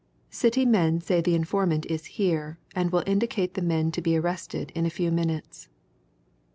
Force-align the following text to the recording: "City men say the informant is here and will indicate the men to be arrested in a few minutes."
"City 0.31 0.65
men 0.65 0.99
say 0.99 1.21
the 1.21 1.35
informant 1.35 1.85
is 1.85 2.07
here 2.17 2.57
and 2.73 2.91
will 2.91 3.03
indicate 3.05 3.53
the 3.53 3.61
men 3.61 3.91
to 3.91 4.01
be 4.01 4.17
arrested 4.17 4.71
in 4.73 4.83
a 4.83 4.89
few 4.89 5.11
minutes." 5.11 5.69